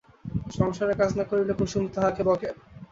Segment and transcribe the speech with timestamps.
[0.51, 2.49] সংসারের কাজ না করিলে কুসুম তাহাকে বকে।